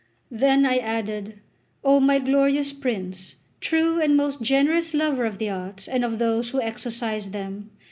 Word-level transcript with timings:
Then 0.31 0.65
I 0.65 0.79
added: 0.79 1.41
"O 1.83 1.99
my 1.99 2.17
glorious 2.17 2.73
prince, 2.73 3.35
true 3.59 4.01
and 4.01 4.17
most 4.17 4.41
generous 4.41 4.95
lover 4.95 5.25
of 5.25 5.37
the 5.37 5.51
arts, 5.51 5.87
and 5.87 6.03
of 6.03 6.17
those 6.17 6.49
who 6.49 6.59
exercise 6.59 7.29
them! 7.29 7.69